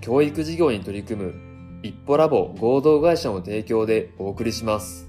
[0.00, 1.34] 教育事業に取り組む
[1.82, 5.08] 一歩ラボ合同会社の提供でお送りします。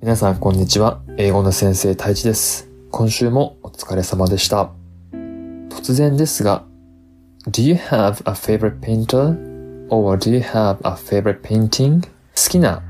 [0.00, 1.02] 皆さんこんにちは。
[1.16, 2.68] 英語の先生太一です。
[2.90, 4.70] 今週もお疲れ様でした。
[5.12, 6.64] 突然ですが、
[7.48, 9.36] Do you have a favorite painter?
[9.90, 12.00] Or do you have a favorite painting?
[12.00, 12.08] 好
[12.48, 12.82] きな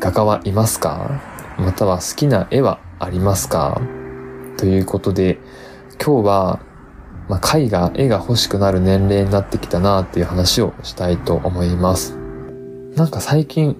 [0.00, 1.20] 画家はいますか？
[1.58, 3.80] または好きな絵はありますか？
[4.64, 5.36] ということで、
[6.02, 6.60] 今日は、
[7.28, 12.16] まあ、絵画、絵が欲しくなる年齢になってきたなっていう話をしたいと思います。
[12.96, 13.76] なんか最近、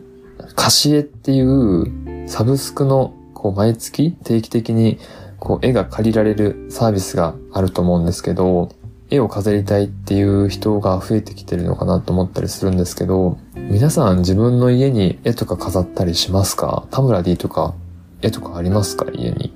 [0.54, 4.98] 貸し絵っていうサブスクのこう毎月定期的に
[5.38, 8.68] こう絵が借りられるサービスがあると思うんですけど、
[9.08, 16.86] 絵を飾りたいっていう人が増えてきてるのかなと思ったりするんですけど、皆さん自分の家に絵とか飾ったりしますか？
[16.90, 17.74] 田村 D とか
[18.20, 19.06] 絵とかありますか？
[19.14, 19.54] 家に。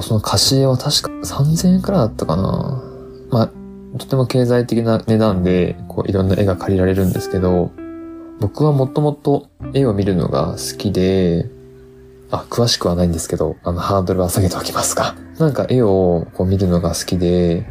[0.00, 2.82] その貸し絵は確か3000円くらいだったかな。
[3.30, 7.70] まあ、とても経済的な値段で、こう、いろんな絵が借りられるんですけど、
[8.40, 11.48] 僕はもともと絵を見るのが好きで、
[12.30, 15.14] あ、詳しくはないんですけど、あの、ハードルは下げておきますが。
[15.38, 17.66] なんか絵をこう見るのが好きで、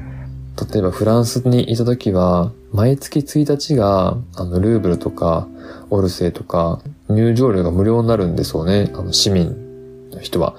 [0.71, 5.47] 例えばフランスにいた時は、毎月1日が、あの、ルーブルとか、
[5.89, 8.91] オルセイとか、入場料が無料になるんですよね。
[8.93, 10.55] あの、市民の人は。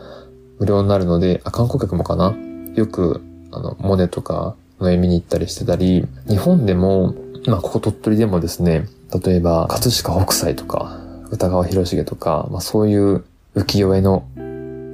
[0.63, 2.33] 無料になるので、あ、観光客もかな？
[2.77, 8.87] よく、あの、モネとかの絵見に行ったりしてたり、日本でも、まあ、ここ鳥取でもですね、
[9.25, 11.01] 例えば、葛飾北斎とか、
[11.33, 13.25] 歌川広重とか、まあ、そういう
[13.57, 14.25] 浮世絵の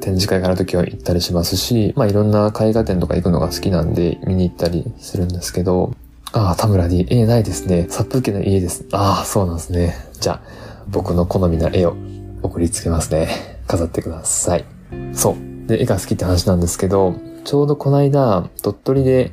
[0.01, 5.95] 展示会があるときは行ったりしますし、まあ、いろんな絵画展とか行くのが好きなんで見に行ったりするんですけど、
[6.33, 7.87] ああ、田村に絵ないですね。
[7.91, 8.87] 殺風景の家です。
[8.93, 9.95] ああ、そうなんですね。
[10.19, 10.41] じゃあ、
[10.89, 11.95] 僕の好みな絵を
[12.43, 13.61] 送りつけますね。
[13.67, 14.65] 飾ってください。
[15.13, 15.48] そう。
[15.69, 17.15] で、絵が好きって話なんですけど、
[17.45, 19.33] ちょうどこの間、鳥取で、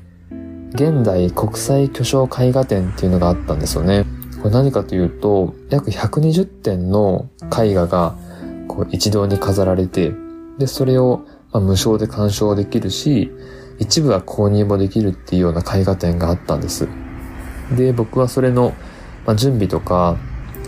[0.74, 4.06] 現代国際巨匠絵画展っていうのがあったんですよね。
[4.42, 8.18] これ何かというと、約120点の絵画が、
[8.68, 10.12] こう一堂に飾られて、
[10.60, 13.32] で、それを、ま無償で鑑賞できるし、
[13.80, 16.90] 一部は購入もできるっていうような絵画展があったんです。
[17.78, 18.74] で、僕はそれの、
[19.26, 20.18] ま準備とか、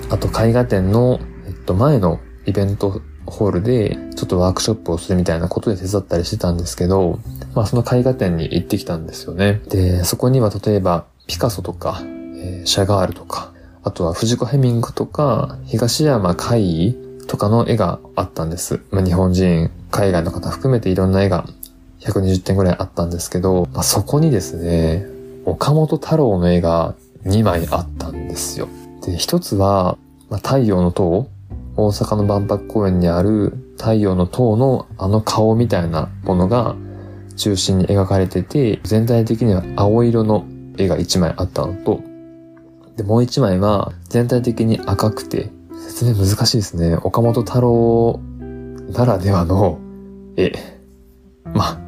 [0.10, 7.20] あと絵画展の、えっと、前のイベントホールで、ちょっとワークショップをするみたいなことで手伝ったりしてたんですけど、
[7.54, 9.62] まあその絵画展に行ってきたんですよね。
[9.70, 13.52] で、そこには例えば、ピカソとか、えー、シャガールとか、
[13.84, 16.96] あとは藤子ヘミングとか、東山海
[17.28, 18.82] とかの絵があったんです。
[18.92, 21.46] まあ日本人、海外の方含めていろんな絵が
[22.00, 25.06] 120点ぐらいあったんですけど、まあ、そこにですね、
[25.46, 26.96] 岡本太郎の絵が
[27.26, 28.68] 2枚あったんですよ。
[29.06, 29.98] で、一つは、
[30.30, 31.30] まあ、太陽の塔
[31.78, 36.76] 大阪の万博公園にある太陽の塔のあの顔みたいなものが
[37.38, 40.46] 中心に描かれてて、全体的には青色の
[40.78, 42.02] 絵が1枚あったのと、
[42.98, 45.52] で、もう1枚は全体的に赤くて、
[45.88, 46.96] 説明難しいですね。
[46.96, 48.20] 岡本太郎
[48.92, 49.80] ならではの
[50.36, 50.52] 絵。
[51.54, 51.80] ま、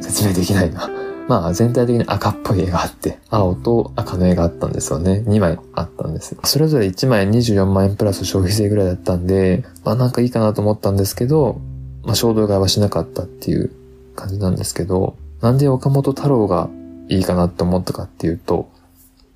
[0.00, 0.90] 説明できないな。
[1.30, 5.22] まあ全体的に赤っぽい絵があって、青と赤の絵があったんですよね。
[5.28, 6.36] 2枚あったんです。
[6.42, 11.60] それぞれ1枚24万円プラス消費税ぐらいだったんで、まあなんかいいかなと思ったんですけど、
[12.02, 13.70] まあ衝動買いはしなかったっていう
[14.16, 16.68] 感じなんですけど、なんで岡本太郎が
[17.08, 18.68] いいかなって思ったかっていうと、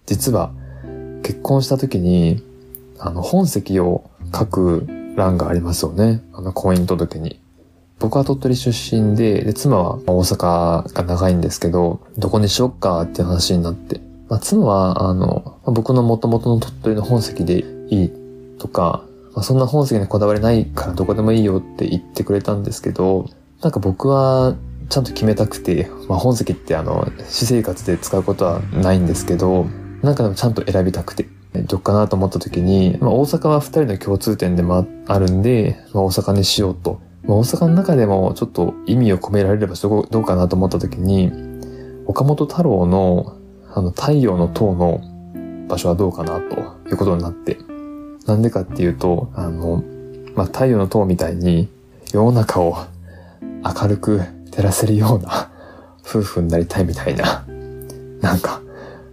[0.06, 0.50] 実は
[1.22, 2.43] 結婚した時に、
[2.99, 6.25] あの本籍を書く欄がありますよね。
[6.32, 7.38] あの婚姻届に。
[7.99, 14.00] 僕は鳥取出身で、で、妻は大阪が長いんですけど、どこにしよっかっていう話になって。
[14.29, 18.11] まあ、妻は、あの、僕の元々の鳥取の本籍でいい
[18.58, 19.05] とか、
[19.35, 23.29] まあ、そんな本籍にこだわりないからどこでもいいよって言ってくれたんですけど、
[23.62, 24.55] なんか僕は
[24.88, 29.67] ちゃんと決めたくて、まあ、本籍ってあの、私生活で使うことはないんですけど、
[30.02, 31.26] なんかでもちゃんと選びたくて、
[31.67, 41.32] どっかなと思った時に、まあ、大阪は二人の共通点でもあるんで、まあ、大阪にしようと大阪の中でもちょっと意味を込められればどうかなと思った時に、
[42.06, 43.37] 岡本太郎の
[43.73, 45.00] あの太陽の塔の
[45.69, 47.59] 場所はどうかなということになって。
[48.26, 49.82] なんでかっていうと、あの、
[50.35, 51.69] まあ、太陽の塔みたいに
[52.12, 52.76] 世の中を
[53.62, 55.50] 明るく照らせるような
[56.06, 57.44] 夫婦になりたいみたいな、
[58.21, 58.62] なんか、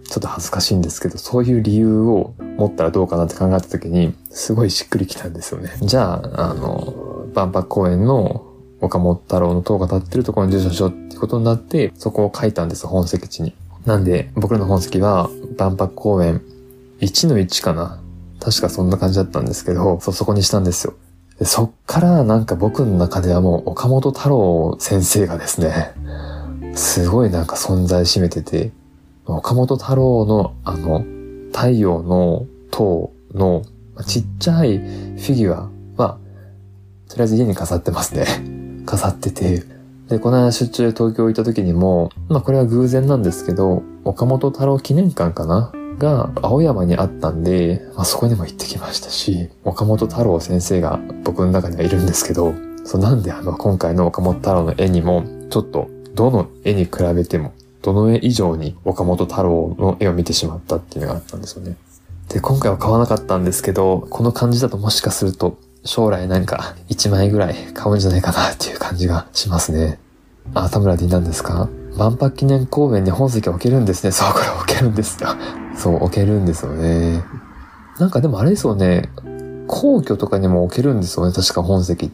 [0.08, 5.70] ちょっと恥ずかしいんですけど、そういう理由を持ったらどうかなって考えた時に、すごいしっくりきたんですよね。
[5.80, 8.46] じゃあ、あの、万博公園の
[8.80, 13.54] 岡本太郎の塔が立ってるところに住所しようってことになって、そこを書いたんです、本籍地に。
[13.86, 16.42] なんで、僕らの本籍は、万博公園
[17.00, 18.00] 1の1かな
[18.40, 20.94] 確かそんな感じだったんですけど、そ、そこにしたんですよ。
[21.38, 25.92] でそっからなんか僕の中ではもう岡本太郎先生がですね、
[26.74, 28.70] すごいなんか存在しめてて、
[29.26, 31.04] 岡本太郎のあの、
[31.52, 33.62] 太陽の塔の
[34.06, 36.18] ちっちゃいフィギュアは、
[37.12, 38.24] とりあえず家に飾ってますね。
[38.86, 39.64] 飾ってて。
[40.08, 45.72] で、この間出張で東京行った時にも、まあこれは偶然なんですけど、岡本太郎記念館かな？
[45.98, 52.54] が青山にあったんで、まあ、そこにも行ってきましたし、岡本太郎先生が僕の中にはいるんですけど、
[52.84, 61.76] そうなんであの今回の岡本太郎の絵にも、ちょっとどの絵に比べても、どの絵以上に岡本太郎の絵を見てしまったっていうのがあったんですよね。
[62.30, 69.98] で、今回は買わなかったんですけど、この感じだともしかすると将来何か1枚ぐらい買うんじゃないかなっていう感じがしますね。
[70.54, 71.68] あ、田村 D なんですか？
[71.96, 74.10] 万博記念公園に本籍置けるんですね。
[74.12, 75.28] そう、これ置けるんですよ。
[75.76, 77.22] そう、置けるんですよね。
[77.98, 79.10] なんかでもあれですよね。
[79.66, 81.32] 皇居とかにも置けるんですよね。
[81.32, 82.10] 確か本籍っ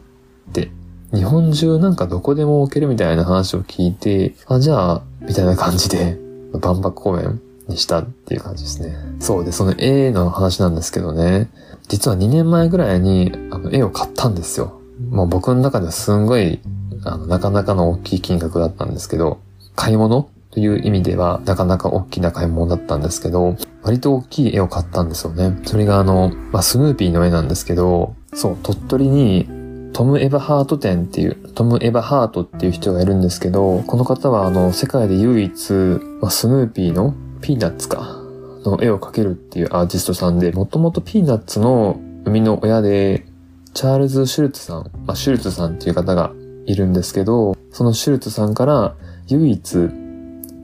[0.53, 0.71] て。
[1.13, 6.19] 日本中なんかどこでも置けるみたいな話を聞いて、あ、じゃあ、みたいな感じで、
[6.53, 8.95] 万博公園にしたっていう感じですね。
[9.19, 11.49] そうで、その絵の話なんですけどね。
[11.89, 14.79] 実は2年前ぐらいに、あの、絵を買ったんですよ。
[15.09, 16.61] もう僕の中ではすんごい、
[17.03, 19.41] あの、なかなかの大きい金額だったんですけど、
[19.75, 20.29] 買い物？
[20.51, 25.59] という意味では、なかなか大きな買い物だったんですけど、割と大きい絵を買ったんですよね。
[25.63, 29.47] それがあの、まあ、スヌーピーの絵なんですけど、そう、鳥取に
[29.93, 35.73] トム・エバハート展っていう、トム・エバハートっていう人がいるんですけど、この方はあの、世界で唯一、
[36.21, 38.18] まあ、スヌーピーのピーナッツか、
[38.63, 43.25] の絵を描けるっていうアーティストさんで、もともとピーナッツの生みの親で、
[43.73, 46.31] チャールズ・シュルツさん、まあ、シュルツさんっていう方が
[46.65, 48.95] いるんですけど、そのシュルツさんから
[49.27, 49.61] 唯一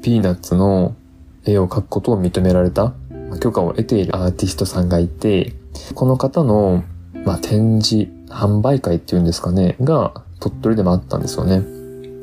[0.02, 0.96] ピーナッツの
[1.46, 2.94] 絵を描くことを認められた、
[3.30, 5.54] まあ、許可を得ているアーティストさんがいて、
[5.94, 6.84] この方の、
[7.26, 11.62] まあ、展示、販売会っていうんですかね、が鳥取でもあったんですよね。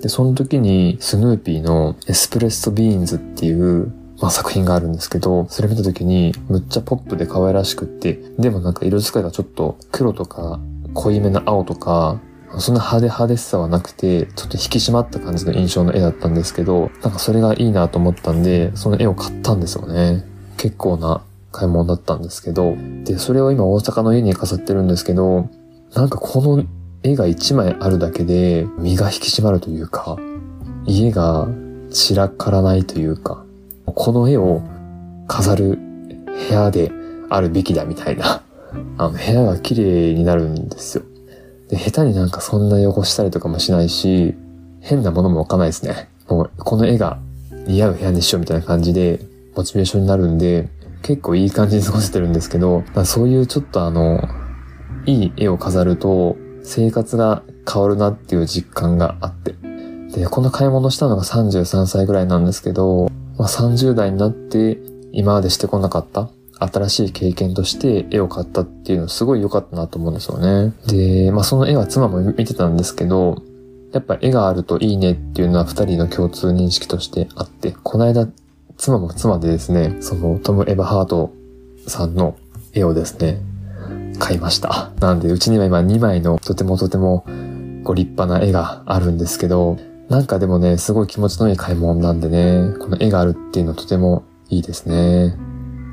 [0.00, 3.92] で、その時にスヌーピーのエスプレッソビーンズっていう、
[4.22, 10.60] まあ、作品があるんですけど、それ見た時にむっちゃポップで可愛らしくって、でもなんか色使いがちょっと黒とか
[10.94, 12.20] 濃いめの青とか、
[12.58, 20.24] そんな派手派手しさはなくて、ちょっと引き締まった感じの印象の絵だったんですけど、なんかそれがいいなと思ったんで、その絵を買ったんですよね。
[20.56, 25.48] 結構な買い物だったんですけど、で、それを今大阪の家に飾ってるんですけど、
[25.94, 26.62] なんかこの
[27.02, 30.16] 絵が一枚あるだけで身が引き締まるというか、
[30.86, 31.48] 家が
[31.90, 33.44] 散らからないというか、
[33.94, 34.62] この絵を
[35.28, 35.78] 飾る
[36.48, 36.90] 部屋で
[37.30, 38.42] あるべきだみたいな、
[38.98, 41.04] あの部屋が綺麗になるんですよ。
[41.68, 44.34] で、下手になんかそんな汚したりとかもしないし、
[44.80, 46.08] 変なものも置かないですね。
[46.28, 47.18] もうこの絵が
[47.66, 49.20] 似合う部屋にしようみたいな感じで、
[49.56, 50.68] モチベーションになるんで、
[51.02, 54.22] 結構いい感じに過ごせてるんですけど、そういうちょっとあの、
[55.06, 59.54] いい絵を飾ると生活が変わるなっていう実感があって。
[60.14, 63.10] で、この買い物したのが33歳ぐらいなんですけど、
[63.42, 64.78] まあ、30代になって
[65.10, 66.30] 今までしてこなかった
[66.60, 70.72] 新しい経験として絵を買ったっていうのすごい良かったなと思うんですよね。
[70.86, 73.42] で、まあその絵は妻も見てたんですけど、
[73.92, 78.28] やっぱ絵があるといいねっていうのは二人の共通認識としてあって、この間
[78.76, 81.32] 妻も妻でですね、そのトム・エヴァハート
[81.88, 82.36] さんの
[82.74, 83.40] 絵をですね、
[84.20, 84.92] 買いました。
[85.00, 87.26] なんで、うちには今2枚のとてもとても
[87.82, 89.78] ご立派な絵があるんですけど、
[90.12, 95.34] なんかでもね、すごい気持ちのいい買い物なんでね、この絵があるっていうのとてもいいですね。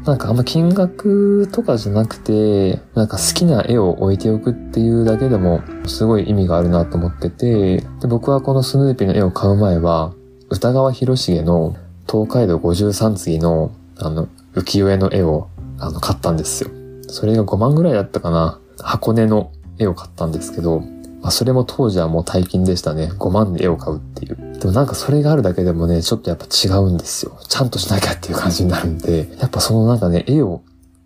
[0.04, 10.14] なんかあんま金額とかじゃなくて、なんか好きな絵を置いておくっていうだけでも、すごい意味があるなと思ってて、で僕はこのスヌーピーの絵を買う前は、
[10.50, 15.48] 歌川広重の東海道53次の、あの、浮世絵の絵を、
[15.78, 16.70] あの、買ったんですよ。
[17.08, 18.60] それが5万ぐらいだったかな。
[18.80, 20.84] 箱根の絵を買ったんですけど、
[21.22, 23.12] まあ、それも当時はもう大金でしたね。
[23.18, 24.58] 5万で絵を買うっていう。
[24.60, 27.38] でもなんかそれがあるだけでもね、ちょっとやっぱ違うんですよ。
[27.48, 30.62] ちゃんとしなきゃっていう感じになるんで、やっぱそのなんかね、絵を、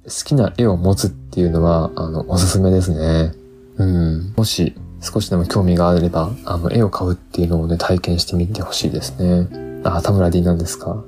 [0.05, 3.34] 好きな絵を持つっていうのは、あの、おすすめですね。
[3.77, 4.34] うん。
[4.36, 9.82] もし、少しでも興味があれば、あの、絵を買うっていうのをね、体験してみてほしいですね。
[9.84, 11.03] あ、田村 D なんですか？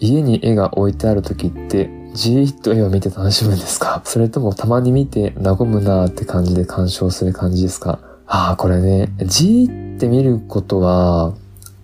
[0.00, 4.02] 家に絵が置いてある時って、じーっと絵を見て楽しむんですか？
[4.04, 8.00] それともたまに見て和むなーって感じで鑑賞する感じですか？
[8.26, 11.34] ああ、これね、じーって見ることは、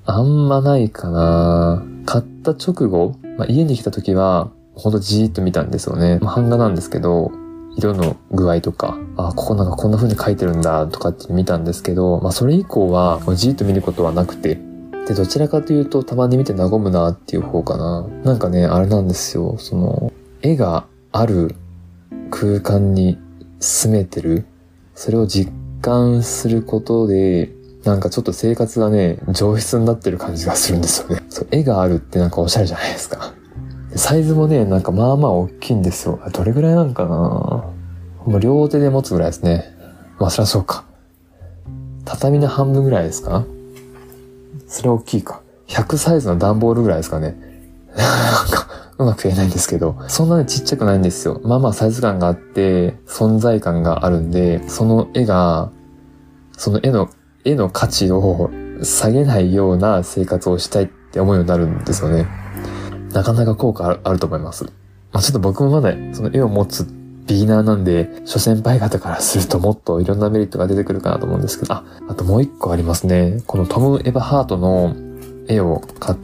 [0.06, 1.82] あんまないかな。
[2.04, 6.18] 買った直後、まあ、家に来た時は、ほんとじーっと見たんですよね。
[6.20, 7.32] まあ、版画なんですけど、
[7.76, 14.60] 色の具合とか、あ、ここなんかこんな風に書いてるんだとかって見たんですけど、まあそれ以降はじーっと見ることはなくて、
[15.06, 18.06] で、どちらかというとたまに見て和むなっていう方かな。
[18.24, 19.56] なんかね、あれなんですよ。
[19.58, 21.54] その、絵がある
[22.30, 23.18] 空間に
[23.60, 24.46] 住めてる。
[24.94, 27.52] それを実感することで、
[27.84, 31.22] なんかちょっと生活がね、上質になってる感じがするんですよね。
[31.28, 33.34] そう、絵があるってなんかおしゃれじゃないですか。
[33.96, 36.18] サイズもね、なんかまあまあ大きいんですよ。
[36.32, 37.72] どれぐらいなんかなも
[38.26, 39.64] う両手で持つぐらいですね。
[40.18, 40.84] まあそりゃそうか。
[42.06, 43.44] 畳の半分ぐらいですか
[44.74, 45.40] それ大きいか。
[45.68, 47.36] 100サイズの段ボールぐらいですかね。
[47.96, 48.02] な
[48.42, 48.66] んか、
[48.98, 51.40] うまく言えないんですけど、そんなにちっちゃくないんですよ。
[51.44, 55.70] まあまあサイズ感があって、存在感があるんで、その絵が、
[56.56, 57.08] その絵の、
[57.44, 58.50] 絵の価値を
[58.82, 62.26] 下げないような生活をしたいって思うようになるんですよね。
[63.12, 64.64] なかなか効果あると思います。
[65.12, 66.84] まあ、ちょっと僕もまだその絵を持つ
[67.26, 73.42] ビギナーなんで、諸先輩方からするともっといろんなメリットが出てくるかなと思うんですけど、あ、あともう一個ありますね。
[73.46, 74.94] このトム・エヴァハートの
[75.48, 76.18] 絵を買っ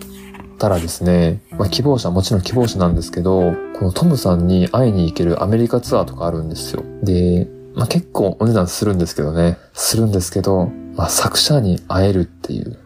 [0.59, 6.85] たらですね、まあ、希望者、もちろん希望者なんですけど、このトムさんに会いに行けるアメリカツアーとかあるんですよ。
[7.02, 9.57] で、まあ、結構お値段するんですけどね。
[9.73, 12.78] するんですけど、まあ、作者に会えるっていう。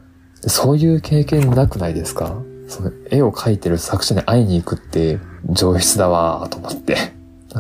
[0.47, 2.37] そういう経験なくないですか？
[2.69, 5.19] その絵を描いてる作者に会いに行くって
[5.51, 6.97] 上質だわーと思って。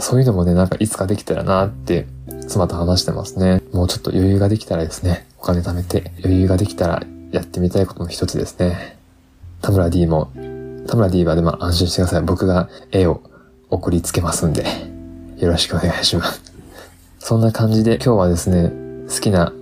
[0.00, 2.06] そういうのもね、なんかいつかできたらなって、
[2.48, 3.62] 妻と話してますね。
[3.72, 8.98] もうちょっと余裕ができたらですね、お金貯めて余裕ができたらやってみたいことの一つですね。
[9.62, 10.30] 田村 D も、
[10.86, 12.22] 田村 D はでも安心してください。
[12.22, 13.22] 僕が絵を
[13.70, 14.64] 送りつけますんで、
[15.38, 16.42] よろしくお願いします。
[17.18, 18.72] そんな感じで今日はですね、
[19.08, 19.52] 好きな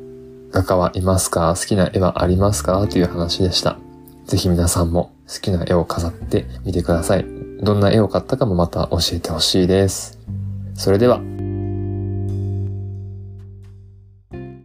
[0.50, 1.54] 画家はいますか？
[1.58, 2.86] 好きな絵はありますか？
[2.88, 3.78] という話でした。
[4.26, 7.41] ぜひ皆さんも好きな絵を飾ってみてください。
[7.62, 10.18] どんな絵を買ったかもまた教えてほしいです。
[10.74, 11.31] それでは。